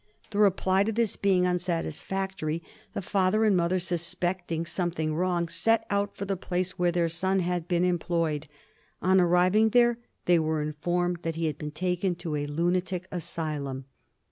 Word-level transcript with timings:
The 0.31 0.39
reply 0.39 0.83
to 0.85 0.91
this 0.91 1.15
being 1.15 1.45
unsatisfactory 1.45 2.63
the 2.93 3.03
father 3.03 3.45
and 3.45 3.55
mother, 3.55 3.77
suspecting 3.77 4.65
something 4.65 5.13
wrong, 5.13 5.47
set 5.47 5.85
out 5.91 6.17
for 6.17 6.25
the 6.25 6.35
place 6.35 6.71
where 6.79 6.91
their 6.91 7.07
son 7.07 7.37
had 7.41 7.67
been 7.67 7.83
employed. 7.83 8.47
On 9.03 9.21
arriving 9.21 9.69
there 9.69 9.99
they 10.25 10.39
were 10.39 10.59
informed 10.63 11.19
that 11.21 11.35
he 11.35 11.45
had 11.45 11.59
been 11.59 11.69
taken 11.69 12.15
to 12.15 12.35
a 12.35 12.47
lunatic 12.47 13.07
asylum. 13.11 13.85